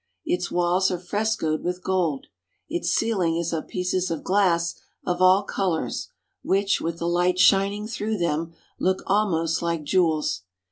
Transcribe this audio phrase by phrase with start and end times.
[0.25, 2.25] Its walls are frescoed with gold.
[2.67, 4.73] Its ceiling is of pieces of glass
[5.05, 6.07] of all colors,
[6.41, 10.41] which, with the light shining through them, look almost like jewels.